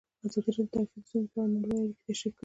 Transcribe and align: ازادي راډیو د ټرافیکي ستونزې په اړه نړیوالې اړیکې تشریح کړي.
ازادي 0.25 0.39
راډیو 0.47 0.65
د 0.65 0.69
ټرافیکي 0.73 1.03
ستونزې 1.09 1.29
په 1.31 1.37
اړه 1.41 1.53
نړیوالې 1.55 1.85
اړیکې 1.87 2.03
تشریح 2.07 2.33
کړي. 2.35 2.39